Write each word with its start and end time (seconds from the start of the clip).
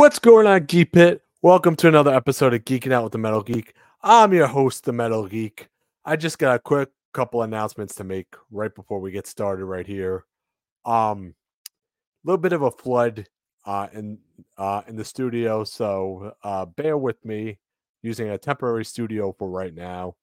What's 0.00 0.18
going 0.18 0.46
on, 0.46 0.64
Geek 0.64 0.92
Pit? 0.92 1.20
Welcome 1.42 1.76
to 1.76 1.86
another 1.86 2.14
episode 2.14 2.54
of 2.54 2.64
Geeking 2.64 2.90
Out 2.90 3.04
with 3.04 3.12
the 3.12 3.18
Metal 3.18 3.42
Geek. 3.42 3.74
I'm 4.02 4.32
your 4.32 4.46
host, 4.46 4.84
the 4.84 4.94
Metal 4.94 5.26
Geek. 5.26 5.68
I 6.06 6.16
just 6.16 6.38
got 6.38 6.56
a 6.56 6.58
quick 6.58 6.88
couple 7.12 7.42
announcements 7.42 7.94
to 7.96 8.04
make 8.04 8.34
right 8.50 8.74
before 8.74 8.98
we 8.98 9.10
get 9.10 9.26
started 9.26 9.66
right 9.66 9.86
here. 9.86 10.24
Um, 10.86 11.34
a 11.68 12.24
little 12.24 12.40
bit 12.40 12.54
of 12.54 12.62
a 12.62 12.70
flood 12.70 13.28
uh 13.66 13.88
in 13.92 14.16
uh 14.56 14.80
in 14.88 14.96
the 14.96 15.04
studio, 15.04 15.64
so 15.64 16.32
uh 16.42 16.64
bear 16.64 16.96
with 16.96 17.22
me 17.22 17.58
using 18.00 18.30
a 18.30 18.38
temporary 18.38 18.86
studio 18.86 19.34
for 19.38 19.50
right 19.50 19.74
now. 19.74 20.14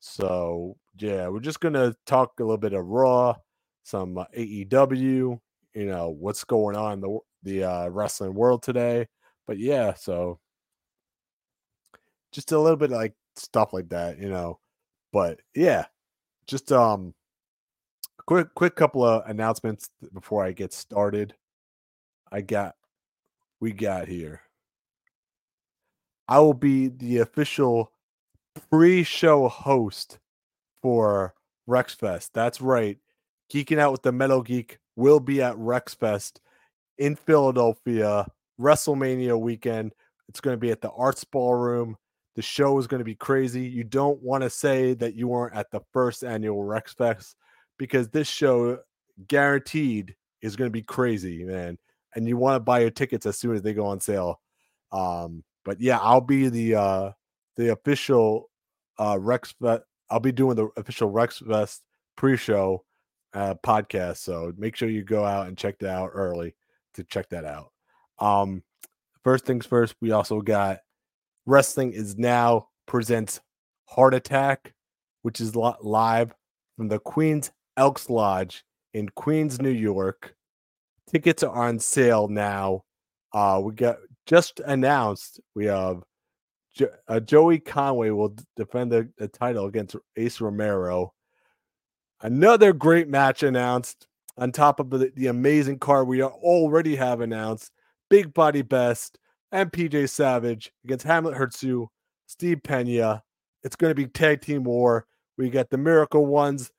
So 0.00 0.78
yeah, 0.96 1.28
we're 1.28 1.40
just 1.40 1.60
gonna 1.60 1.94
talk 2.06 2.40
a 2.40 2.42
little 2.42 2.56
bit 2.56 2.72
of 2.72 2.86
Raw, 2.86 3.34
some 3.82 4.16
uh, 4.16 4.24
AEW, 4.34 4.94
you 4.94 5.40
know 5.74 6.08
what's 6.08 6.44
going 6.44 6.74
on 6.74 6.94
in 6.94 7.00
the 7.02 7.18
the 7.42 7.64
uh, 7.64 7.88
wrestling 7.90 8.32
world 8.32 8.62
today. 8.62 9.06
But 9.46 9.58
yeah, 9.58 9.94
so 9.94 10.38
just 12.32 12.52
a 12.52 12.58
little 12.58 12.76
bit 12.76 12.90
like 12.90 13.14
stuff 13.36 13.72
like 13.72 13.88
that, 13.90 14.18
you 14.18 14.28
know. 14.28 14.58
But 15.12 15.40
yeah, 15.54 15.86
just 16.46 16.72
um 16.72 17.14
quick 18.26 18.48
quick 18.54 18.76
couple 18.76 19.04
of 19.04 19.22
announcements 19.28 19.90
before 20.12 20.44
I 20.44 20.52
get 20.52 20.72
started. 20.72 21.34
I 22.30 22.40
got 22.40 22.74
we 23.60 23.72
got 23.72 24.08
here. 24.08 24.42
I 26.28 26.40
will 26.40 26.54
be 26.54 26.88
the 26.88 27.18
official 27.18 27.92
pre-show 28.70 29.48
host 29.48 30.18
for 30.82 31.34
RexFest. 31.68 32.30
That's 32.32 32.60
right. 32.60 32.98
Geeking 33.52 33.78
out 33.78 33.92
with 33.92 34.02
the 34.02 34.12
Metal 34.12 34.42
Geek 34.42 34.78
will 34.96 35.20
be 35.20 35.40
at 35.40 35.54
RexFest 35.56 36.40
in 36.98 37.14
Philadelphia, 37.14 38.26
WrestleMania 38.60 39.38
weekend. 39.38 39.92
It's 40.28 40.40
going 40.40 40.54
to 40.54 40.60
be 40.60 40.70
at 40.70 40.80
the 40.80 40.90
Arts 40.90 41.24
Ballroom. 41.24 41.96
The 42.34 42.42
show 42.42 42.78
is 42.78 42.86
going 42.86 42.98
to 42.98 43.04
be 43.04 43.14
crazy. 43.14 43.62
You 43.62 43.84
don't 43.84 44.22
want 44.22 44.42
to 44.42 44.50
say 44.50 44.94
that 44.94 45.14
you 45.14 45.28
weren't 45.28 45.54
at 45.54 45.70
the 45.70 45.80
first 45.92 46.22
annual 46.22 46.62
RexFest 46.62 47.34
because 47.78 48.08
this 48.08 48.28
show 48.28 48.78
guaranteed 49.28 50.14
is 50.42 50.56
going 50.56 50.66
to 50.66 50.72
be 50.72 50.82
crazy, 50.82 51.44
man. 51.44 51.78
And 52.14 52.28
you 52.28 52.36
want 52.36 52.56
to 52.56 52.60
buy 52.60 52.80
your 52.80 52.90
tickets 52.90 53.26
as 53.26 53.38
soon 53.38 53.54
as 53.54 53.62
they 53.62 53.74
go 53.74 53.86
on 53.86 54.00
sale. 54.00 54.40
Um, 54.92 55.44
but 55.64 55.80
yeah, 55.80 55.98
I'll 55.98 56.20
be 56.20 56.48
the 56.48 56.76
uh 56.76 57.10
the 57.56 57.72
official 57.72 58.50
uh 58.98 59.18
Rex 59.20 59.54
I'll 60.08 60.20
be 60.20 60.32
doing 60.32 60.56
the 60.56 60.68
official 60.76 61.10
RexFest 61.10 61.80
pre-show 62.16 62.84
uh 63.34 63.54
podcast. 63.64 64.18
So 64.18 64.52
make 64.56 64.76
sure 64.76 64.88
you 64.88 65.02
go 65.02 65.24
out 65.24 65.48
and 65.48 65.58
check 65.58 65.78
that 65.80 65.90
out 65.90 66.10
early 66.14 66.54
to 66.94 67.04
check 67.04 67.28
that 67.30 67.44
out. 67.44 67.72
Um 68.18 68.62
first 69.24 69.44
things 69.44 69.66
first, 69.66 69.94
we 70.00 70.12
also 70.12 70.40
got 70.40 70.80
Wrestling 71.46 71.92
is 71.92 72.16
Now 72.16 72.68
presents 72.86 73.40
Heart 73.86 74.14
Attack, 74.14 74.74
which 75.22 75.40
is 75.40 75.54
live 75.56 76.34
from 76.76 76.88
the 76.88 76.98
Queen's 76.98 77.50
Elks 77.76 78.10
Lodge 78.10 78.64
in 78.94 79.08
Queens, 79.10 79.60
New 79.60 79.70
York. 79.70 80.34
Tickets 81.08 81.42
are 81.42 81.54
on 81.54 81.78
sale 81.78 82.28
now. 82.28 82.82
Uh, 83.32 83.60
we 83.62 83.72
got 83.72 83.98
just 84.26 84.60
announced 84.60 85.40
we 85.54 85.66
have 85.66 86.02
jo- 86.74 86.90
uh, 87.08 87.20
Joey 87.20 87.58
Conway 87.58 88.10
will 88.10 88.34
defend 88.56 88.90
the, 88.90 89.08
the 89.18 89.28
title 89.28 89.66
against 89.66 89.96
Ace 90.16 90.40
Romero. 90.40 91.12
Another 92.22 92.72
great 92.72 93.08
match 93.08 93.42
announced 93.42 94.06
on 94.38 94.52
top 94.52 94.80
of 94.80 94.90
the, 94.90 95.12
the 95.14 95.26
amazing 95.28 95.78
card 95.78 96.08
we 96.08 96.22
already 96.22 96.96
have 96.96 97.20
announced. 97.20 97.72
Big 98.08 98.32
Body 98.32 98.62
Best 98.62 99.18
and 99.52 99.72
PJ 99.72 100.08
Savage 100.10 100.72
against 100.84 101.06
Hamlet 101.06 101.36
Hertzu, 101.36 101.88
Steve 102.26 102.62
Pena. 102.62 103.22
It's 103.62 103.76
going 103.76 103.90
to 103.90 103.94
be 103.94 104.06
tag 104.06 104.42
team 104.42 104.64
war. 104.64 105.06
We 105.36 105.50
got 105.50 105.70
the 105.70 105.78
Miracle 105.78 106.26
Ones 106.26 106.70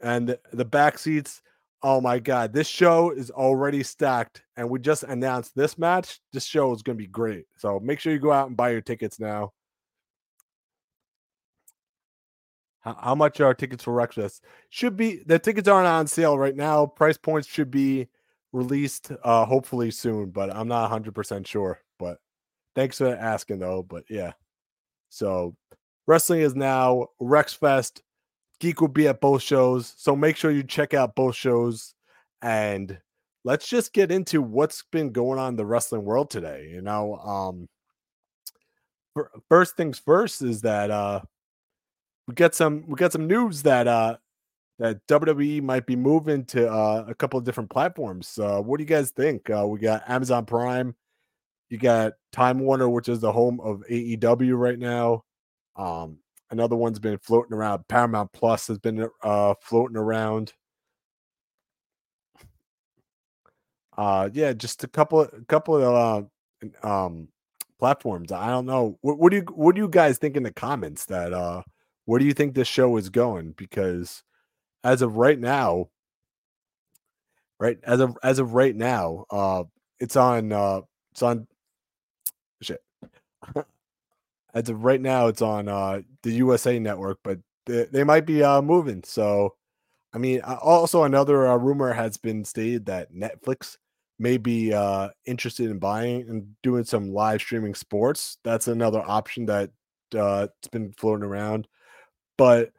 and 0.00 0.36
the, 0.52 0.64
back 0.64 0.98
seats. 0.98 1.42
Oh 1.82 2.00
my 2.00 2.18
God, 2.18 2.52
this 2.52 2.66
show 2.66 3.10
is 3.10 3.30
already 3.30 3.82
stacked, 3.82 4.42
and 4.56 4.68
we 4.68 4.80
just 4.80 5.04
announced 5.04 5.54
this 5.54 5.78
match. 5.78 6.20
This 6.32 6.44
show 6.44 6.72
is 6.72 6.82
going 6.82 6.96
to 6.96 7.02
be 7.02 7.08
great. 7.08 7.44
So 7.56 7.78
make 7.80 8.00
sure 8.00 8.12
you 8.12 8.18
go 8.18 8.32
out 8.32 8.48
and 8.48 8.56
buy 8.56 8.70
your 8.70 8.80
tickets 8.80 9.20
now. 9.20 9.52
How, 12.80 12.96
how 13.00 13.14
much 13.14 13.40
are 13.40 13.54
tickets 13.54 13.84
for 13.84 13.94
Rexfest? 13.94 14.40
Should 14.70 14.96
be 14.96 15.22
the 15.26 15.38
tickets 15.38 15.68
aren't 15.68 15.86
on 15.86 16.06
sale 16.06 16.38
right 16.38 16.56
now. 16.56 16.86
Price 16.86 17.18
points 17.18 17.48
should 17.48 17.70
be 17.70 18.08
released 18.52 19.12
uh 19.24 19.44
hopefully 19.44 19.90
soon, 19.90 20.30
but 20.30 20.54
I'm 20.54 20.68
not 20.68 20.90
100% 20.90 21.46
sure. 21.46 21.80
But 21.98 22.18
thanks 22.74 22.98
for 22.98 23.08
asking 23.08 23.58
though. 23.60 23.82
But 23.82 24.04
yeah, 24.08 24.32
so 25.08 25.54
wrestling 26.06 26.40
is 26.40 26.54
now 26.54 27.08
Rexfest 27.20 28.00
Geek 28.60 28.80
will 28.80 28.88
be 28.88 29.08
at 29.08 29.20
both 29.20 29.42
shows. 29.42 29.94
So 29.96 30.16
make 30.16 30.36
sure 30.36 30.50
you 30.50 30.62
check 30.62 30.94
out 30.94 31.14
both 31.14 31.36
shows 31.36 31.94
and 32.42 32.98
let's 33.44 33.68
just 33.68 33.92
get 33.92 34.10
into 34.10 34.42
what's 34.42 34.84
been 34.90 35.10
going 35.10 35.38
on 35.38 35.50
in 35.50 35.56
the 35.56 35.66
wrestling 35.66 36.04
world 36.04 36.30
today. 36.30 36.70
You 36.72 36.82
know, 36.82 37.16
um 37.16 37.68
first 39.48 39.76
things 39.76 39.98
first 39.98 40.42
is 40.42 40.60
that 40.62 40.90
uh 40.90 41.20
we 42.26 42.34
get 42.34 42.54
some 42.54 42.84
we 42.86 42.96
got 42.96 43.12
some 43.12 43.26
news 43.26 43.62
that 43.62 43.88
uh 43.88 44.16
that 44.78 45.04
WWE 45.06 45.62
might 45.62 45.86
be 45.86 45.96
moving 45.96 46.44
to 46.46 46.70
uh, 46.70 47.04
a 47.08 47.14
couple 47.14 47.38
of 47.38 47.44
different 47.44 47.70
platforms. 47.70 48.38
Uh, 48.38 48.60
what 48.60 48.78
do 48.78 48.82
you 48.82 48.88
guys 48.88 49.10
think? 49.10 49.50
Uh, 49.50 49.66
we 49.66 49.78
got 49.80 50.08
Amazon 50.08 50.46
Prime, 50.46 50.94
you 51.68 51.78
got 51.78 52.12
Time 52.32 52.60
Warner, 52.60 52.88
which 52.88 53.08
is 53.08 53.20
the 53.20 53.32
home 53.32 53.60
of 53.60 53.82
AEW 53.90 54.56
right 54.58 54.78
now. 54.78 55.24
Um, 55.76 56.18
Another 56.50 56.76
one's 56.76 56.98
been 56.98 57.18
floating 57.18 57.52
around. 57.52 57.86
Paramount 57.88 58.32
Plus 58.32 58.68
has 58.68 58.78
been 58.78 59.06
uh, 59.22 59.54
floating 59.60 59.96
around. 59.96 60.54
Uh, 63.96 64.30
yeah, 64.32 64.52
just 64.54 64.82
a 64.82 64.88
couple, 64.88 65.20
a 65.20 65.44
couple 65.46 65.76
of 65.76 66.28
uh, 66.82 66.86
um, 66.86 67.28
platforms. 67.78 68.32
I 68.32 68.48
don't 68.48 68.64
know. 68.64 68.98
What, 69.02 69.18
what 69.18 69.30
do 69.30 69.38
you, 69.38 69.42
what 69.52 69.74
do 69.74 69.82
you 69.82 69.88
guys 69.88 70.16
think 70.16 70.36
in 70.36 70.42
the 70.42 70.52
comments? 70.52 71.04
That 71.06 71.64
where 72.06 72.18
do 72.18 72.24
you 72.24 72.32
think 72.32 72.54
this 72.54 72.68
show 72.68 72.96
is 72.96 73.10
going? 73.10 73.52
Because 73.52 74.22
as 74.84 75.02
of 75.02 75.16
right 75.16 75.38
now, 75.38 75.88
right 77.58 77.78
as 77.82 78.00
of 78.00 78.16
as 78.22 78.38
of 78.38 78.54
right 78.54 78.74
now, 78.74 79.24
uh, 79.30 79.64
it's 80.00 80.16
on 80.16 80.52
uh, 80.52 80.80
it's 81.12 81.22
on 81.22 81.46
shit. 82.62 82.82
as 84.54 84.68
of 84.68 84.84
right 84.84 85.00
now, 85.00 85.28
it's 85.28 85.42
on 85.42 85.68
uh, 85.68 86.00
the 86.22 86.32
USA 86.32 86.78
Network, 86.78 87.18
but 87.22 87.38
they, 87.66 87.84
they 87.84 88.04
might 88.04 88.26
be 88.26 88.42
uh, 88.42 88.62
moving. 88.62 89.02
So, 89.04 89.54
I 90.12 90.18
mean, 90.18 90.40
also 90.40 91.04
another 91.04 91.46
uh, 91.46 91.56
rumor 91.56 91.92
has 91.92 92.16
been 92.16 92.44
stated 92.44 92.86
that 92.86 93.12
Netflix 93.12 93.76
may 94.18 94.36
be 94.36 94.72
uh, 94.72 95.10
interested 95.26 95.70
in 95.70 95.78
buying 95.78 96.28
and 96.28 96.56
doing 96.62 96.84
some 96.84 97.12
live 97.12 97.40
streaming 97.40 97.74
sports. 97.74 98.38
That's 98.42 98.68
another 98.68 99.02
option 99.06 99.46
that 99.46 99.70
uh, 100.16 100.48
it's 100.58 100.68
been 100.68 100.92
floating 100.92 101.24
around. 101.24 101.68
But 102.36 102.72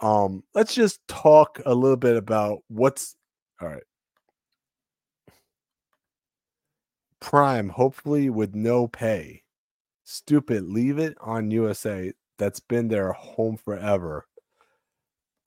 um, 0.00 0.42
let's 0.54 0.74
just 0.74 1.06
talk 1.08 1.60
a 1.66 1.74
little 1.74 1.96
bit 1.96 2.16
about 2.16 2.60
what's 2.68 3.16
all 3.60 3.68
right. 3.68 3.82
Prime, 7.20 7.68
hopefully 7.68 8.30
with 8.30 8.54
no 8.54 8.86
pay 8.86 9.42
stupid. 10.08 10.64
Leave 10.68 10.98
it 10.98 11.16
on 11.20 11.50
USA. 11.50 12.12
That's 12.38 12.60
been 12.60 12.88
their 12.88 13.12
home 13.12 13.56
forever. 13.56 14.26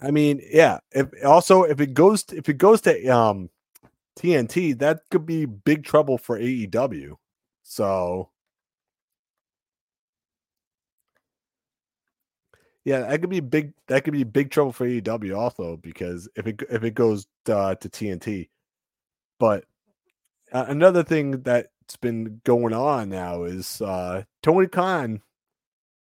I 0.01 0.11
mean, 0.11 0.41
yeah. 0.49 0.79
If 0.91 1.07
also 1.25 1.63
if 1.63 1.79
it 1.79 1.93
goes 1.93 2.23
to, 2.25 2.37
if 2.37 2.49
it 2.49 2.57
goes 2.57 2.81
to 2.81 3.07
um 3.07 3.49
TNT, 4.19 4.77
that 4.79 5.01
could 5.09 5.25
be 5.25 5.45
big 5.45 5.83
trouble 5.83 6.17
for 6.17 6.39
AEW. 6.39 7.15
So 7.63 8.29
yeah, 12.83 13.01
that 13.01 13.21
could 13.21 13.29
be 13.29 13.39
big. 13.39 13.73
That 13.87 14.03
could 14.03 14.13
be 14.13 14.23
big 14.23 14.51
trouble 14.51 14.71
for 14.71 14.87
AEW 14.87 15.37
also 15.37 15.77
because 15.77 16.27
if 16.35 16.47
it 16.47 16.61
if 16.69 16.83
it 16.83 16.95
goes 16.95 17.27
uh, 17.47 17.75
to 17.75 17.89
TNT, 17.89 18.49
but 19.39 19.65
uh, 20.51 20.65
another 20.67 21.03
thing 21.03 21.43
that 21.43 21.67
that's 21.91 21.97
been 21.97 22.39
going 22.45 22.73
on 22.73 23.09
now 23.09 23.43
is 23.43 23.81
uh 23.81 24.23
Tony 24.41 24.67
Khan 24.67 25.21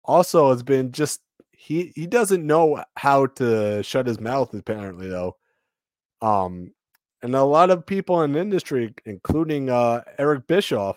also 0.04 0.50
has 0.50 0.64
been 0.64 0.90
just 0.90 1.20
he 1.52 1.92
he 1.94 2.08
doesn't 2.08 2.44
know 2.44 2.82
how 2.96 3.26
to 3.26 3.82
shut 3.84 4.06
his 4.06 4.18
mouth 4.18 4.52
apparently 4.52 5.08
though. 5.08 5.36
Um 6.20 6.72
and 7.22 7.36
a 7.36 7.44
lot 7.44 7.70
of 7.70 7.86
people 7.86 8.22
in 8.22 8.32
the 8.32 8.40
industry 8.40 8.92
including 9.04 9.70
uh 9.70 10.02
Eric 10.18 10.48
Bischoff 10.48 10.96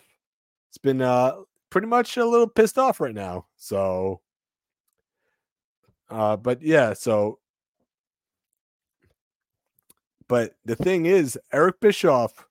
has 0.72 0.78
been 0.82 1.02
uh 1.04 1.34
pretty 1.70 1.88
much 1.88 2.18
a 2.18 2.26
little 2.26 2.48
pissed 2.48 2.80
off 2.80 3.00
right 3.00 3.14
now. 3.14 3.46
So 3.58 4.22
uh 6.10 6.38
but 6.38 6.62
yeah, 6.62 6.94
so 6.94 7.40
but 10.28 10.56
the 10.66 10.76
thing 10.76 11.06
is 11.06 11.38
Eric 11.52 11.80
Bischoff 11.80 12.46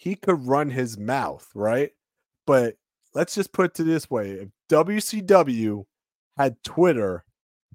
he 0.00 0.14
could 0.14 0.46
run 0.46 0.70
his 0.70 0.96
mouth, 0.96 1.46
right? 1.54 1.90
But 2.46 2.76
let's 3.14 3.34
just 3.34 3.52
put 3.52 3.78
it 3.78 3.84
this 3.84 4.08
way: 4.10 4.30
if 4.30 4.48
WCW 4.70 5.84
had 6.38 6.62
Twitter 6.62 7.24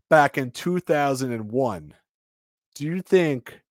back 0.09 0.37
in 0.37 0.49
2001, 0.49 1.93
do 2.73 2.83
you 2.83 3.01
think? 3.03 3.61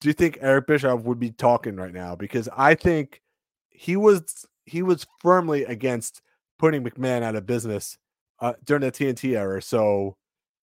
Do 0.00 0.08
you 0.08 0.12
think 0.12 0.36
Eric 0.42 0.66
Bischoff 0.66 1.00
would 1.04 1.18
be 1.18 1.30
talking 1.30 1.76
right 1.76 1.94
now? 1.94 2.14
Because 2.14 2.46
I 2.54 2.74
think 2.74 3.22
he 3.70 3.96
was 3.96 4.46
he 4.66 4.82
was 4.82 5.06
firmly 5.20 5.64
against 5.64 6.20
putting 6.58 6.84
McMahon 6.84 7.22
out 7.22 7.36
of 7.36 7.46
business 7.46 7.96
uh, 8.40 8.54
during 8.64 8.82
the 8.82 8.92
TNT 8.92 9.36
era. 9.36 9.62
So 9.62 10.16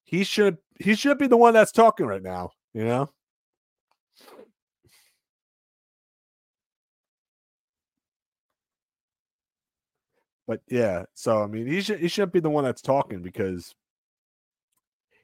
he 0.04 0.24
should 0.24 0.58
he 0.80 0.96
should 0.96 1.18
be 1.18 1.28
the 1.28 1.38
one 1.38 1.54
that's 1.54 1.72
talking 1.72 2.06
right 2.06 2.24
now. 2.24 2.52
You 2.74 2.86
know. 2.86 3.10
But 10.48 10.62
yeah, 10.70 11.06
so 11.14 11.42
I 11.44 11.48
mean, 11.48 11.68
he 11.68 11.82
should 11.82 12.00
he 12.00 12.08
shouldn't 12.08 12.34
be 12.34 12.40
the 12.42 12.50
one 12.50 12.64
that's 12.64 12.82
talking 12.82 13.22
because 13.22 13.74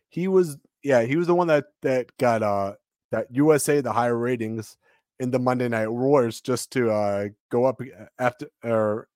he 0.10 0.28
was 0.28 0.58
yeah 0.84 1.02
he 1.04 1.16
was 1.16 1.28
the 1.28 1.36
one 1.36 1.48
that 1.48 1.66
that 1.82 2.16
got 2.18 2.44
uh 2.44 2.74
that 3.12 3.28
USA 3.32 3.82
the 3.82 3.92
higher 3.92 4.18
ratings 4.18 4.78
in 5.20 5.32
the 5.32 5.40
Monday 5.40 5.68
Night 5.68 5.90
Wars 5.90 6.42
just 6.42 6.72
to 6.74 6.92
uh 6.92 7.28
go 7.52 7.66
up 7.66 7.82
after 8.20 8.48
or 8.64 9.08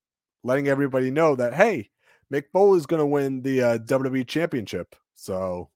letting 0.43 0.67
everybody 0.67 1.11
know 1.11 1.35
that 1.35 1.53
hey 1.53 1.89
Mick 2.31 2.77
is 2.77 2.85
going 2.85 2.99
to 2.99 3.05
win 3.05 3.41
the 3.41 3.61
uh, 3.61 3.77
WWE 3.79 4.25
Championship. 4.27 4.95
So 5.15 5.69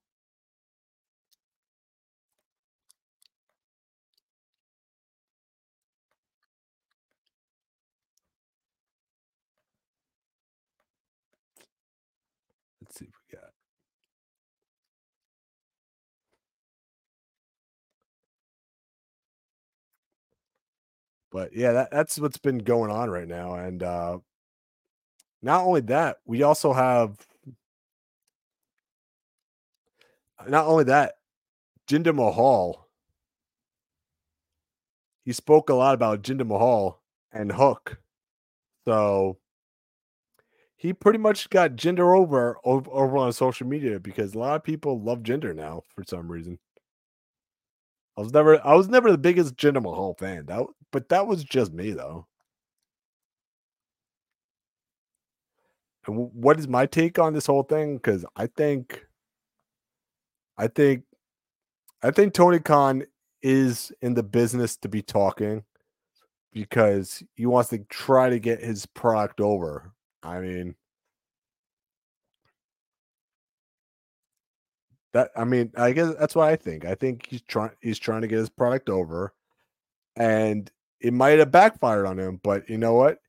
let's 12.82 12.98
see 12.98 13.06
if 13.06 13.12
we 13.32 13.38
got. 13.38 13.50
But 21.32 21.54
yeah, 21.54 21.74
that, 21.74 21.92
that's 21.92 22.18
what's 22.18 22.38
been 22.38 22.60
going 22.60 22.92
on 22.92 23.10
right 23.10 23.28
now, 23.28 23.56
and 23.56 23.84
uh, 23.84 24.20
not 25.46 25.64
only 25.64 25.82
that, 25.82 26.18
we 26.26 26.42
also 26.42 26.74
have 26.74 27.16
uh, 30.40 30.50
not 30.50 30.66
only 30.66 30.86
that, 30.86 31.14
Jinder 31.88 32.16
Mahal. 32.16 32.88
He 35.24 35.34
spoke 35.34 35.70
a 35.70 35.76
lot 35.76 35.94
about 35.94 36.24
Jinder 36.24 36.48
Mahal 36.48 37.00
and 37.32 37.52
Hook. 37.52 38.00
So 38.86 39.38
he 40.76 40.94
pretty 40.94 41.20
much 41.20 41.52
got 41.52 41.76
Jinder 41.76 42.18
over, 42.18 42.58
over 42.64 43.18
on 43.18 43.32
social 43.32 43.68
media 43.68 44.00
because 44.00 44.34
a 44.34 44.40
lot 44.40 44.56
of 44.56 44.64
people 44.64 45.00
love 45.00 45.20
Jinder 45.20 45.56
now 45.56 45.84
for 45.94 46.04
some 46.04 46.32
reason. 46.32 46.58
I 48.18 48.22
was 48.22 48.34
never 48.34 48.66
I 48.66 48.74
was 48.74 48.88
never 48.88 49.12
the 49.12 49.18
biggest 49.20 49.58
Jinder 49.58 49.84
Mahal 49.84 50.16
fan. 50.18 50.48
That 50.48 50.66
but 50.92 51.10
that 51.10 51.28
was 51.28 51.44
just 51.44 51.72
me 51.72 51.92
though. 51.92 52.26
What 56.08 56.60
is 56.60 56.68
my 56.68 56.86
take 56.86 57.20
on 57.20 57.34
this 57.34 57.48
whole 57.48 57.64
thing? 57.64 57.96
Because 57.96 58.26
I 58.36 58.48
think, 58.48 59.06
I 60.58 60.68
think, 60.68 61.04
I 62.04 62.12
think 62.12 62.34
Tony 62.34 62.60
Khan 62.60 63.06
is 63.42 63.92
in 64.02 64.14
the 64.14 64.24
business 64.24 64.76
to 64.78 64.90
be 64.90 65.02
talking 65.02 65.64
because 66.54 67.24
he 67.36 67.46
wants 67.46 67.70
to 67.70 67.80
try 67.90 68.30
to 68.30 68.40
get 68.40 68.64
his 68.64 68.86
product 68.86 69.42
over. 69.42 69.94
I 70.24 70.40
mean, 70.40 70.76
that 75.14 75.32
I 75.36 75.46
mean, 75.46 75.72
I 75.78 75.94
guess 75.94 76.14
that's 76.20 76.36
what 76.36 76.50
I 76.50 76.56
think. 76.56 76.86
I 76.86 76.94
think 76.96 77.28
he's 77.28 77.42
trying 77.42 77.72
he's 77.82 78.00
trying 78.00 78.22
to 78.22 78.28
get 78.28 78.38
his 78.38 78.50
product 78.50 78.90
over, 78.90 79.34
and 80.16 80.70
it 81.00 81.14
might 81.14 81.40
have 81.40 81.52
backfired 81.52 82.06
on 82.06 82.20
him. 82.20 82.40
But 82.44 82.70
you 82.70 82.78
know 82.78 82.94
what? 82.96 83.20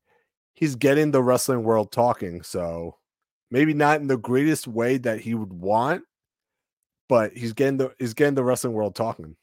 He's 0.57 0.77
getting 0.77 1.13
the 1.13 1.23
wrestling 1.23 1.65
world 1.65 1.93
talking. 1.93 2.43
So 2.43 2.97
maybe 3.53 3.75
not 3.75 4.01
in 4.03 4.09
the 4.09 4.19
greatest 4.19 4.67
way 4.69 4.99
that 4.99 5.21
he 5.21 5.35
would 5.35 5.55
want, 5.55 6.05
but 7.09 7.33
he's 7.37 7.53
getting 7.53 7.77
the 7.79 7.95
he's 7.99 8.15
getting 8.15 8.35
the 8.35 8.45
wrestling 8.45 8.73
world 8.73 8.95
talking. 8.95 9.37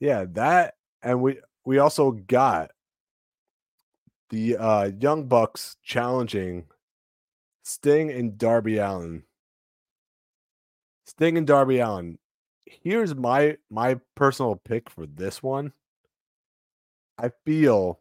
Yeah, 0.00 0.24
that 0.32 0.74
and 1.02 1.20
we 1.22 1.40
we 1.64 1.78
also 1.78 2.12
got 2.12 2.70
the 4.32 4.56
uh, 4.56 4.90
Young 4.98 5.26
Bucks 5.26 5.76
challenging 5.84 6.64
Sting 7.62 8.10
and 8.10 8.38
Darby 8.38 8.78
Allin. 8.78 9.24
Sting 11.04 11.36
and 11.36 11.46
Darby 11.46 11.78
Allin. 11.78 12.18
Here's 12.64 13.14
my 13.14 13.58
my 13.70 14.00
personal 14.16 14.56
pick 14.56 14.88
for 14.88 15.06
this 15.06 15.42
one. 15.42 15.74
I 17.18 17.30
feel 17.44 18.00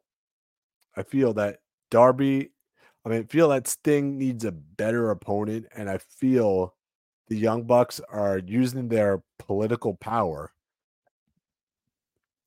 I 0.96 1.04
feel 1.04 1.34
that 1.34 1.60
Darby 1.92 2.52
I 3.06 3.10
mean, 3.10 3.28
feel 3.28 3.50
that 3.50 3.68
Sting 3.68 4.18
needs 4.18 4.46
a 4.46 4.52
better 4.52 5.10
opponent, 5.12 5.66
and 5.76 5.90
I 5.90 5.98
feel 5.98 6.76
the 7.28 7.36
Young 7.36 7.64
Bucks 7.64 8.00
are 8.10 8.38
using 8.38 8.88
their 8.88 9.22
political 9.38 9.96
power 9.96 10.54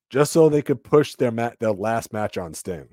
just 0.09 0.31
so 0.31 0.49
they 0.49 0.61
could 0.63 0.83
push 0.83 1.13
their 1.15 1.31
mat 1.31 1.57
their 1.59 1.71
last 1.71 2.11
match 2.11 2.35
on 2.35 2.55
Sting 2.55 2.87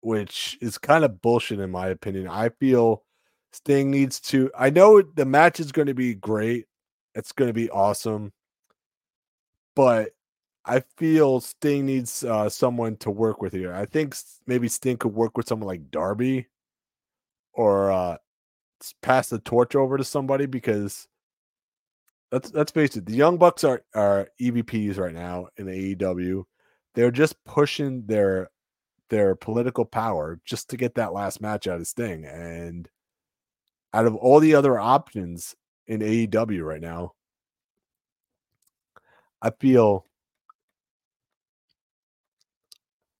which 0.00 0.58
is 0.60 0.78
kind 0.78 1.04
of 1.04 1.20
bullshit 1.20 1.60
in 1.60 1.70
my 1.70 1.88
opinion. 1.88 2.28
I 2.28 2.50
feel 2.50 3.04
Sting 3.52 3.90
needs 3.90 4.20
to. 4.20 4.50
I 4.56 4.70
know 4.70 5.02
the 5.02 5.24
match 5.24 5.60
is 5.60 5.72
going 5.72 5.88
to 5.88 5.94
be 5.94 6.14
great. 6.14 6.66
It's 7.14 7.32
going 7.32 7.48
to 7.48 7.54
be 7.54 7.70
awesome, 7.70 8.32
but 9.74 10.10
I 10.64 10.80
feel 10.96 11.40
Sting 11.40 11.86
needs 11.86 12.22
uh, 12.22 12.48
someone 12.48 12.96
to 12.98 13.10
work 13.10 13.42
with 13.42 13.52
here. 13.52 13.74
I 13.74 13.86
think 13.86 14.14
maybe 14.46 14.68
Sting 14.68 14.96
could 14.96 15.14
work 15.14 15.36
with 15.36 15.48
someone 15.48 15.66
like 15.66 15.90
Darby, 15.90 16.46
or 17.52 17.90
uh, 17.90 18.18
pass 19.02 19.28
the 19.28 19.38
torch 19.38 19.74
over 19.74 19.96
to 19.96 20.04
somebody 20.04 20.46
because 20.46 21.08
let's 22.32 22.52
let's 22.54 22.72
face 22.72 22.96
it, 22.96 23.06
the 23.06 23.14
Young 23.14 23.36
Bucks 23.36 23.64
are 23.64 23.82
are 23.94 24.28
EVPs 24.40 24.98
right 24.98 25.14
now 25.14 25.48
in 25.56 25.66
the 25.66 25.96
AEW. 25.96 26.44
They're 26.94 27.10
just 27.10 27.42
pushing 27.44 28.06
their 28.06 28.50
their 29.10 29.34
political 29.34 29.84
power 29.84 30.40
just 30.44 30.70
to 30.70 30.76
get 30.76 30.94
that 30.94 31.12
last 31.12 31.40
match 31.40 31.66
out 31.66 31.80
of 31.80 31.86
Sting. 31.86 32.24
And 32.24 32.88
out 33.92 34.06
of 34.06 34.14
all 34.16 34.40
the 34.40 34.54
other 34.54 34.78
options 34.78 35.54
in 35.86 36.00
AEW 36.00 36.64
right 36.64 36.80
now, 36.80 37.12
I 39.42 39.50
feel 39.50 40.06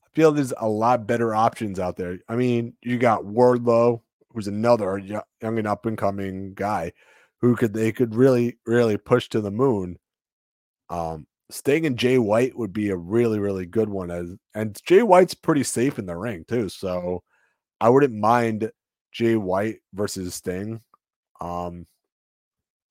I 0.04 0.08
feel 0.14 0.32
there's 0.32 0.52
a 0.56 0.68
lot 0.68 1.06
better 1.06 1.34
options 1.34 1.78
out 1.78 1.96
there. 1.96 2.18
I 2.28 2.36
mean, 2.36 2.74
you 2.82 2.98
got 2.98 3.24
Wardlow, 3.24 4.00
who's 4.32 4.48
another 4.48 4.98
young 4.98 5.22
and 5.40 5.66
up 5.66 5.86
and 5.86 5.98
coming 5.98 6.54
guy 6.54 6.92
who 7.40 7.56
could 7.56 7.72
they 7.72 7.92
could 7.92 8.14
really 8.14 8.58
really 8.66 8.96
push 8.96 9.28
to 9.30 9.40
the 9.40 9.50
moon. 9.50 9.98
Um, 10.88 11.26
Sting 11.50 11.86
and 11.86 11.98
Jay 11.98 12.18
White 12.18 12.56
would 12.56 12.72
be 12.72 12.90
a 12.90 12.96
really, 12.96 13.38
really 13.38 13.66
good 13.66 13.88
one. 13.88 14.10
As 14.10 14.34
and 14.54 14.78
Jay 14.84 15.02
White's 15.02 15.34
pretty 15.34 15.64
safe 15.64 15.98
in 15.98 16.06
the 16.06 16.16
ring 16.16 16.44
too, 16.48 16.68
so 16.68 17.22
I 17.80 17.88
wouldn't 17.88 18.14
mind 18.14 18.70
Jay 19.12 19.36
White 19.36 19.80
versus 19.92 20.34
Sting. 20.34 20.80
Um, 21.40 21.86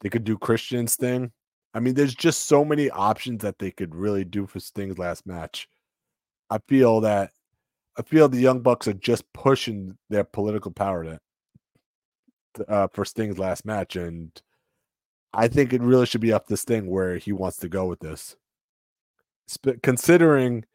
they 0.01 0.09
could 0.09 0.23
do 0.23 0.37
Christian 0.37 0.87
Sting. 0.87 1.31
I 1.73 1.79
mean, 1.79 1.93
there's 1.93 2.15
just 2.15 2.47
so 2.47 2.65
many 2.65 2.89
options 2.89 3.41
that 3.43 3.59
they 3.59 3.71
could 3.71 3.95
really 3.95 4.23
do 4.25 4.47
for 4.47 4.59
Sting's 4.59 4.97
last 4.97 5.25
match. 5.27 5.67
I 6.49 6.59
feel 6.67 7.01
that 7.01 7.31
I 7.97 8.01
feel 8.01 8.29
the 8.29 8.39
Young 8.39 8.61
Bucks 8.61 8.87
are 8.87 8.93
just 8.93 9.31
pushing 9.33 9.97
their 10.09 10.23
political 10.23 10.71
power 10.71 11.19
to, 12.55 12.69
uh, 12.69 12.87
for 12.93 13.05
Sting's 13.05 13.37
last 13.37 13.65
match, 13.65 13.95
and 13.95 14.31
I 15.33 15.47
think 15.47 15.73
it 15.73 15.81
really 15.81 16.05
should 16.05 16.21
be 16.21 16.33
up 16.33 16.47
to 16.47 16.57
Sting 16.57 16.87
where 16.87 17.17
he 17.17 17.31
wants 17.31 17.57
to 17.57 17.69
go 17.69 17.85
with 17.85 17.99
this 17.99 18.35
considering 19.81 20.65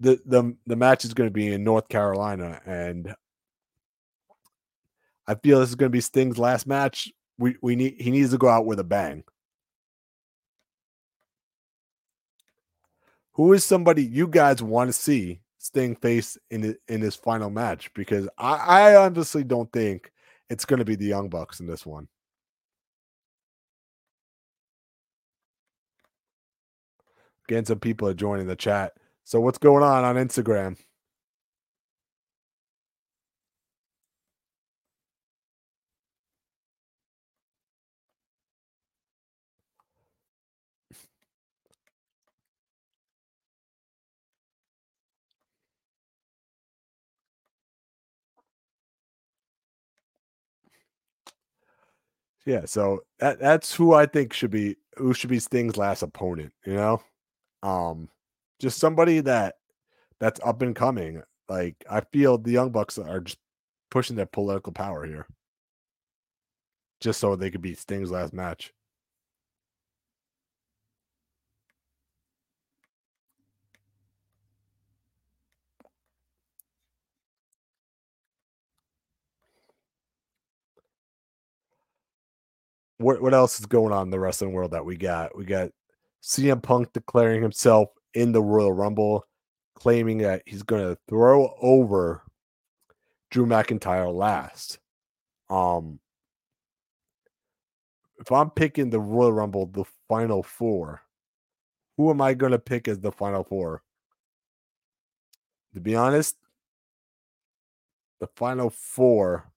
the 0.00 0.20
the 0.26 0.56
the 0.66 0.76
match 0.76 1.04
is 1.04 1.14
going 1.14 1.28
to 1.28 1.32
be 1.32 1.52
in 1.52 1.64
North 1.64 1.88
Carolina, 1.88 2.60
and 2.66 3.14
I 5.26 5.34
feel 5.34 5.60
this 5.60 5.70
is 5.70 5.74
going 5.74 5.90
to 5.90 5.96
be 5.96 6.00
Sting's 6.00 6.38
last 6.38 6.66
match. 6.66 7.12
We 7.38 7.56
we 7.62 7.76
need 7.76 7.96
he 8.00 8.10
needs 8.10 8.30
to 8.30 8.38
go 8.38 8.48
out 8.48 8.66
with 8.66 8.80
a 8.80 8.84
bang. 8.84 9.24
Who 13.32 13.52
is 13.52 13.64
somebody 13.64 14.02
you 14.02 14.28
guys 14.28 14.62
want 14.62 14.88
to 14.88 14.92
see 14.92 15.40
Sting 15.58 15.96
face 15.96 16.38
in 16.50 16.76
in 16.88 17.00
his 17.00 17.16
final 17.16 17.50
match 17.50 17.92
because 17.94 18.28
I, 18.38 18.92
I 18.92 18.96
honestly 18.96 19.44
don't 19.44 19.70
think 19.72 20.12
it's 20.48 20.64
going 20.64 20.78
to 20.78 20.84
be 20.84 20.94
the 20.94 21.06
Young 21.06 21.28
Bucks 21.28 21.60
in 21.60 21.66
this 21.66 21.84
one. 21.84 22.08
Again, 27.48 27.64
some 27.64 27.78
people 27.80 28.08
are 28.08 28.14
joining 28.14 28.46
the 28.46 28.56
chat. 28.56 28.94
So 29.24 29.40
what's 29.40 29.58
going 29.58 29.82
on 29.82 30.04
on 30.04 30.16
Instagram? 30.16 30.76
Yeah, 52.44 52.64
so 52.64 53.00
that 53.18 53.40
that's 53.40 53.74
who 53.74 53.92
I 53.94 54.06
think 54.06 54.32
should 54.32 54.50
be 54.50 54.76
who 54.96 55.12
should 55.14 55.30
be 55.30 55.40
Sting's 55.40 55.76
last 55.76 56.02
opponent, 56.02 56.52
you 56.64 56.74
know? 56.74 57.02
Um 57.66 58.08
just 58.60 58.78
somebody 58.78 59.20
that 59.20 59.56
that's 60.20 60.40
up 60.44 60.62
and 60.62 60.74
coming. 60.76 61.22
Like 61.48 61.76
I 61.90 62.00
feel 62.00 62.38
the 62.38 62.52
Young 62.52 62.70
Bucks 62.70 62.98
are 62.98 63.20
just 63.20 63.38
pushing 63.90 64.16
their 64.16 64.26
political 64.26 64.72
power 64.72 65.04
here. 65.06 65.26
Just 67.00 67.20
so 67.20 67.36
they 67.36 67.50
could 67.50 67.62
beat 67.62 67.78
Sting's 67.78 68.10
last 68.10 68.32
match. 68.32 68.72
what 82.98 83.20
what 83.20 83.34
else 83.34 83.60
is 83.60 83.66
going 83.66 83.92
on 83.92 84.04
in 84.06 84.10
the 84.10 84.20
wrestling 84.20 84.52
world 84.52 84.72
that 84.72 84.84
we 84.84 84.96
got? 84.96 85.36
We 85.36 85.44
got 85.44 85.70
CM 86.26 86.60
Punk 86.60 86.92
declaring 86.92 87.40
himself 87.40 87.90
in 88.12 88.32
the 88.32 88.42
Royal 88.42 88.72
Rumble, 88.72 89.24
claiming 89.76 90.18
that 90.18 90.42
he's 90.44 90.64
going 90.64 90.82
to 90.82 90.98
throw 91.08 91.54
over 91.62 92.24
Drew 93.30 93.46
McIntyre 93.46 94.12
last. 94.12 94.80
Um, 95.48 96.00
if 98.18 98.32
I'm 98.32 98.50
picking 98.50 98.90
the 98.90 98.98
Royal 98.98 99.32
Rumble, 99.32 99.66
the 99.66 99.84
final 100.08 100.42
four, 100.42 101.00
who 101.96 102.10
am 102.10 102.20
I 102.20 102.34
going 102.34 102.50
to 102.50 102.58
pick 102.58 102.88
as 102.88 102.98
the 102.98 103.12
final 103.12 103.44
four? 103.44 103.84
To 105.74 105.80
be 105.80 105.94
honest, 105.94 106.34
the 108.18 108.26
final 108.34 108.70
four, 108.70 109.48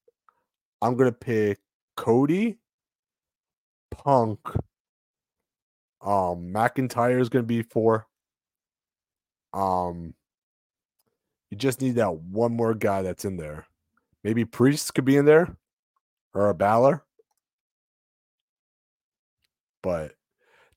I'm 0.84 0.96
going 0.96 1.10
to 1.10 1.18
pick 1.18 1.60
Cody, 1.98 2.60
Punk. 3.90 4.40
Um, 6.02 6.52
McIntyre 6.54 7.20
is 7.20 7.30
going 7.30 7.44
to 7.44 7.48
be 7.48 7.62
four. 7.62 8.08
Um, 9.54 10.14
you 11.50 11.58
just 11.58 11.82
need 11.82 11.96
that 11.96 12.16
one 12.16 12.56
more 12.56 12.74
guy 12.74 13.02
that's 13.02 13.26
in 13.26 13.38
there. 13.38 13.66
Maybe 14.24 14.46
Priest 14.46 14.94
could 14.94 15.06
be 15.06 15.18
in 15.18 15.26
there 15.26 15.58
or 16.34 16.50
a 16.50 16.54
Balor. 16.54 17.04
But 19.82 20.14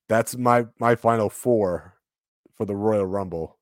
that's 0.09 0.37
my 0.37 0.67
my 0.79 0.95
final 0.95 1.29
four 1.29 1.95
for 2.55 2.64
the 2.64 2.76
Royal 2.76 3.07
Rumble. 3.07 3.59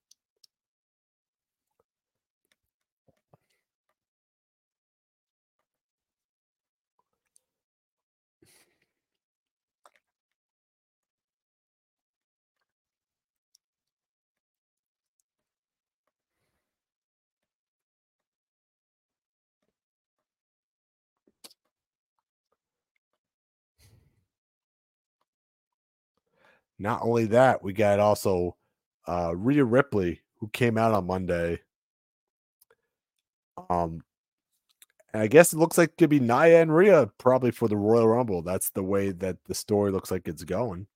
Not 26.81 27.03
only 27.03 27.27
that, 27.27 27.63
we 27.63 27.75
got 27.75 28.01
also 28.01 28.57
uh 29.07 29.35
Rhea 29.37 29.65
Ripley 29.65 30.23
who 30.39 30.49
came 30.49 30.79
out 30.79 30.93
on 30.93 31.07
Monday. 31.07 31.61
Um 33.69 34.03
I 35.13 35.27
guess 35.27 35.53
it 35.53 35.59
looks 35.59 35.77
like 35.77 35.91
it 35.91 35.97
could 35.99 36.11
be 36.11 36.21
Nia 36.21 36.63
and 36.63 36.75
Rhea 36.75 37.11
probably 37.19 37.51
for 37.51 37.69
the 37.69 37.77
Royal 37.77 38.09
Rumble. 38.09 38.43
That's 38.43 38.71
the 38.71 38.83
way 38.83 39.11
that 39.13 39.37
the 39.47 39.55
story 39.55 39.91
looks 39.91 40.11
like 40.11 40.27
it's 40.27 40.45
going. 40.45 40.87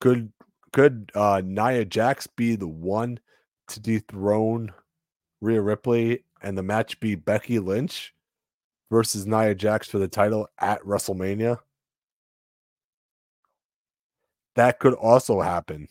Could 0.00 0.32
could 0.72 1.12
uh 1.14 1.42
Nia 1.44 1.84
Jax 1.84 2.26
be 2.26 2.56
the 2.56 2.68
one 2.68 3.20
to 3.68 3.80
dethrone 3.80 4.72
Rhea 5.42 5.60
Ripley 5.60 6.24
and 6.42 6.56
the 6.56 6.62
match 6.62 6.98
be 6.98 7.14
Becky 7.14 7.58
Lynch 7.58 8.14
versus 8.90 9.26
Nia 9.26 9.54
Jax 9.54 9.86
for 9.88 9.98
the 9.98 10.08
title 10.08 10.48
at 10.58 10.80
WrestleMania? 10.82 11.58
That 14.54 14.78
could 14.78 14.94
also 14.94 15.40
happen. 15.40 15.88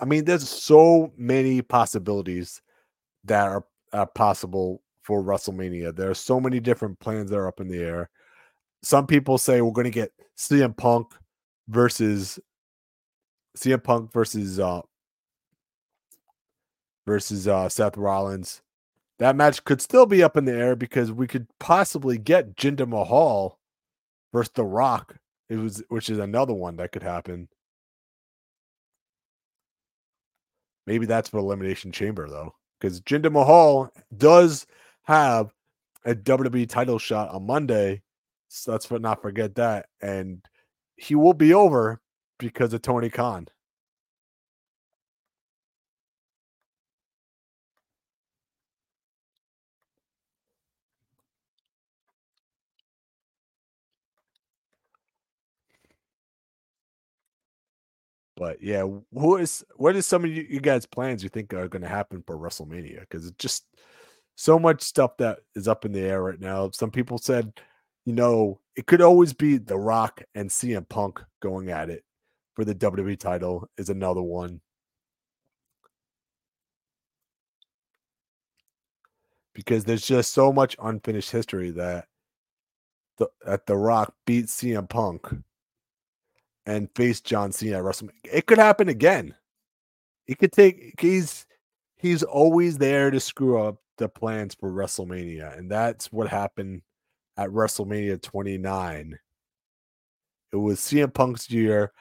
I 0.00 0.04
mean, 0.04 0.24
there's 0.24 0.48
so 0.48 1.12
many 1.16 1.62
possibilities 1.62 2.60
that 3.24 3.46
are, 3.46 3.64
are 3.92 4.06
possible 4.06 4.82
for 5.02 5.22
WrestleMania. 5.22 5.94
There 5.94 6.10
are 6.10 6.14
so 6.14 6.40
many 6.40 6.60
different 6.60 6.98
plans 7.00 7.30
that 7.30 7.38
are 7.38 7.48
up 7.48 7.60
in 7.60 7.68
the 7.68 7.78
air. 7.78 8.10
Some 8.82 9.06
people 9.06 9.38
say 9.38 9.60
we're 9.60 9.72
going 9.72 9.84
to 9.84 9.90
get 9.90 10.12
CM 10.36 10.76
Punk 10.76 11.14
versus 11.68 12.38
CM 13.56 13.82
Punk 13.82 14.12
versus 14.12 14.60
uh 14.60 14.82
versus 17.06 17.48
uh 17.48 17.68
Seth 17.68 17.96
Rollins. 17.96 18.62
That 19.18 19.36
match 19.36 19.64
could 19.64 19.80
still 19.80 20.06
be 20.06 20.22
up 20.22 20.36
in 20.36 20.44
the 20.44 20.52
air 20.52 20.76
because 20.76 21.10
we 21.10 21.26
could 21.26 21.46
possibly 21.58 22.18
get 22.18 22.54
Jinder 22.54 22.86
Mahal 22.86 23.58
versus 24.36 24.52
The 24.54 24.64
Rock. 24.64 25.16
It 25.48 25.56
was, 25.56 25.82
which 25.88 26.10
is 26.10 26.18
another 26.18 26.52
one 26.52 26.76
that 26.76 26.92
could 26.92 27.02
happen. 27.02 27.48
Maybe 30.86 31.06
that's 31.06 31.30
for 31.30 31.38
Elimination 31.38 31.90
Chamber 31.90 32.28
though, 32.28 32.54
because 32.78 33.00
Jinder 33.00 33.32
Mahal 33.32 33.90
does 34.14 34.66
have 35.04 35.54
a 36.04 36.14
WWE 36.14 36.68
title 36.68 36.98
shot 36.98 37.30
on 37.30 37.46
Monday. 37.46 38.02
So 38.48 38.72
let's 38.72 38.90
not 38.90 39.22
forget 39.22 39.54
that, 39.54 39.86
and 40.02 40.44
he 40.96 41.14
will 41.14 41.32
be 41.32 41.54
over 41.54 42.00
because 42.38 42.74
of 42.74 42.82
Tony 42.82 43.08
Khan. 43.08 43.48
But 58.36 58.62
yeah, 58.62 58.86
who 59.14 59.36
is 59.36 59.64
what 59.76 59.96
is 59.96 60.06
some 60.06 60.24
of 60.24 60.30
you, 60.30 60.46
you 60.48 60.60
guys' 60.60 60.86
plans 60.86 61.22
you 61.22 61.30
think 61.30 61.54
are 61.54 61.68
going 61.68 61.82
to 61.82 61.88
happen 61.88 62.22
for 62.26 62.36
WrestleMania? 62.36 63.00
Because 63.00 63.26
it's 63.26 63.38
just 63.38 63.64
so 64.36 64.58
much 64.58 64.82
stuff 64.82 65.16
that 65.16 65.38
is 65.54 65.66
up 65.66 65.84
in 65.84 65.92
the 65.92 66.00
air 66.00 66.22
right 66.22 66.40
now. 66.40 66.70
Some 66.70 66.90
people 66.90 67.16
said, 67.18 67.52
you 68.04 68.12
know, 68.12 68.60
it 68.76 68.86
could 68.86 69.00
always 69.00 69.32
be 69.32 69.56
The 69.56 69.78
Rock 69.78 70.22
and 70.34 70.50
CM 70.50 70.88
Punk 70.88 71.22
going 71.40 71.70
at 71.70 71.88
it 71.88 72.04
for 72.54 72.64
the 72.64 72.74
WWE 72.74 73.18
title 73.18 73.68
is 73.78 73.88
another 73.88 74.22
one. 74.22 74.60
Because 79.54 79.84
there's 79.84 80.06
just 80.06 80.34
so 80.34 80.52
much 80.52 80.76
unfinished 80.82 81.30
history 81.30 81.70
that 81.70 82.06
the, 83.16 83.28
that 83.46 83.66
The 83.66 83.76
Rock 83.76 84.14
beat 84.26 84.46
CM 84.46 84.88
Punk 84.88 85.26
and 86.66 86.90
face 86.94 87.20
John 87.20 87.52
Cena 87.52 87.78
at 87.78 87.84
WrestleMania. 87.84 88.10
It 88.24 88.46
could 88.46 88.58
happen 88.58 88.88
again. 88.88 89.34
He 90.26 90.34
could 90.34 90.52
take 90.52 91.00
he's 91.00 91.46
he's 91.96 92.22
always 92.22 92.78
there 92.78 93.10
to 93.10 93.20
screw 93.20 93.62
up 93.62 93.76
the 93.98 94.08
plans 94.08 94.54
for 94.54 94.70
WrestleMania, 94.70 95.56
and 95.56 95.70
that's 95.70 96.12
what 96.12 96.28
happened 96.28 96.82
at 97.36 97.50
WrestleMania 97.50 98.20
29. 98.20 99.18
It 100.52 100.56
was 100.56 100.80
CM 100.80 101.12
Punk's 101.12 101.50
year. 101.50 101.92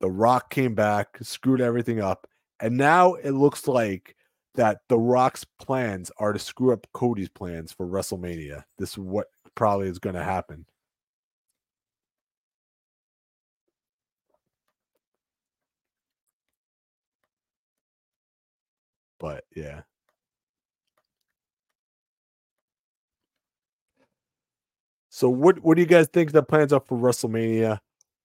The 0.00 0.10
Rock 0.10 0.50
came 0.50 0.74
back, 0.74 1.18
screwed 1.22 1.60
everything 1.60 2.00
up, 2.00 2.28
and 2.60 2.76
now 2.76 3.14
it 3.14 3.32
looks 3.32 3.66
like 3.66 4.14
that 4.54 4.78
The 4.88 4.98
Rock's 4.98 5.44
plans 5.60 6.10
are 6.18 6.32
to 6.32 6.38
screw 6.38 6.72
up 6.72 6.86
Cody's 6.92 7.28
plans 7.28 7.72
for 7.72 7.86
WrestleMania. 7.86 8.64
This 8.78 8.90
is 8.90 8.98
what 8.98 9.26
probably 9.54 9.88
is 9.88 9.98
going 9.98 10.16
to 10.16 10.24
happen. 10.24 10.66
But 19.18 19.44
yeah. 19.54 19.82
So 25.18 25.28
what 25.28 25.58
what 25.64 25.74
do 25.74 25.82
you 25.82 25.88
guys 25.88 26.06
think 26.06 26.30
the 26.30 26.42
plans 26.44 26.72
are 26.72 26.80
for 26.80 26.96
WrestleMania? 26.96 27.80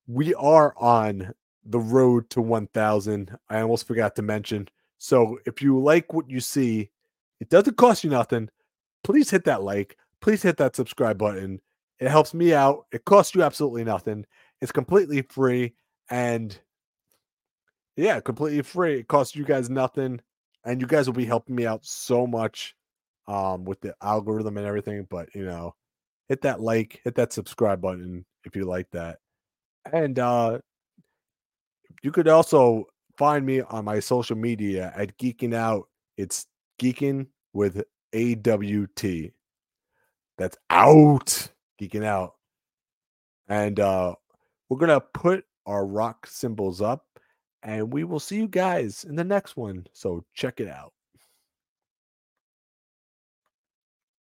We 0.08 0.36
are 0.36 0.76
on 0.78 1.34
the 1.66 1.80
road 1.80 2.30
to 2.32 2.42
1000. 2.42 3.36
I 3.50 3.62
almost 3.62 3.88
forgot 3.88 4.16
to 4.18 4.22
mention. 4.22 4.68
So 5.00 5.40
if 5.46 5.62
you 5.62 5.80
like 5.82 6.14
what 6.14 6.30
you 6.30 6.40
see, 6.40 6.92
it 7.40 7.50
doesn't 7.50 7.78
cost 7.78 8.04
you 8.04 8.10
nothing. 8.10 8.50
Please 9.04 9.32
hit 9.32 9.46
that 9.46 9.64
like. 9.64 9.98
Please 10.22 10.44
hit 10.44 10.58
that 10.58 10.76
subscribe 10.76 11.18
button. 11.18 11.62
It 12.00 12.10
helps 12.10 12.34
me 12.34 12.54
out. 12.54 12.86
It 12.92 13.06
costs 13.06 13.34
you 13.34 13.44
absolutely 13.44 13.84
nothing. 13.84 14.26
It's 14.62 14.72
completely 14.72 15.24
free 15.24 15.74
and 16.10 16.58
yeah, 17.96 18.20
completely 18.20 18.62
free. 18.62 19.00
It 19.00 19.08
costs 19.08 19.36
you 19.36 19.46
guys 19.46 19.70
nothing 19.70 20.22
and 20.66 20.82
you 20.82 20.88
guys 20.88 21.08
will 21.08 21.14
be 21.14 21.26
helping 21.26 21.56
me 21.56 21.66
out 21.66 21.86
so 21.86 22.26
much 22.28 22.76
um 23.28 23.64
with 23.66 23.80
the 23.82 23.96
algorithm 24.02 24.58
and 24.58 24.68
everything, 24.68 25.08
but 25.10 25.34
you 25.34 25.46
know, 25.46 25.76
hit 26.30 26.42
that 26.42 26.62
like, 26.62 27.02
hit 27.04 27.16
that 27.16 27.34
subscribe 27.34 27.82
button 27.82 28.26
if 28.44 28.56
you 28.56 28.66
like 28.66 28.90
that. 28.92 29.20
And 29.92 30.20
uh 30.20 30.60
you 32.02 32.12
could 32.12 32.28
also 32.28 32.86
find 33.18 33.46
me 33.46 33.62
on 33.62 33.86
my 33.86 34.00
social 34.00 34.36
media 34.36 34.92
at 34.96 35.18
Geeking 35.18 35.54
Out. 35.54 35.88
It's 36.18 36.48
Geeking 36.82 37.28
with 37.54 37.84
AWT. 38.14 39.32
That's 40.38 40.58
out. 40.70 41.50
Geeking 41.82 42.04
Out. 42.04 42.34
And 43.48 43.80
uh 43.80 44.16
we're 44.70 44.88
to 44.88 45.02
put 45.02 45.46
our 45.66 45.86
rock 45.86 46.28
symbols 46.28 46.82
up 46.82 47.06
and 47.64 47.92
we 47.94 48.04
will 48.04 48.20
see 48.20 48.38
you 48.38 48.48
guys 48.48 49.04
in 49.04 49.16
the 49.16 49.24
next 49.24 49.58
one. 49.58 49.88
So 49.94 50.26
check 50.34 50.60
it 50.60 50.68
out. 50.68 50.94